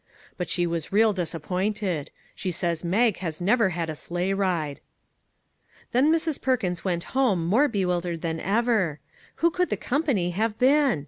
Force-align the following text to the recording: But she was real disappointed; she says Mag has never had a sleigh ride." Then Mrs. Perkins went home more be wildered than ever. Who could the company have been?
But 0.35 0.49
she 0.49 0.65
was 0.65 0.91
real 0.91 1.13
disappointed; 1.13 2.09
she 2.33 2.49
says 2.49 2.83
Mag 2.83 3.17
has 3.17 3.39
never 3.39 3.69
had 3.69 3.87
a 3.87 3.93
sleigh 3.93 4.33
ride." 4.33 4.81
Then 5.91 6.11
Mrs. 6.11 6.41
Perkins 6.41 6.83
went 6.83 7.03
home 7.13 7.45
more 7.45 7.67
be 7.67 7.85
wildered 7.85 8.23
than 8.23 8.39
ever. 8.39 8.99
Who 9.45 9.51
could 9.51 9.69
the 9.69 9.77
company 9.77 10.31
have 10.31 10.57
been? 10.57 10.99